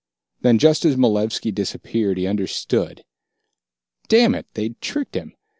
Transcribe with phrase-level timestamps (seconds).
[0.41, 3.03] Then, just as Malevski disappeared, he understood.
[4.07, 5.35] Damn it, they'd tricked him!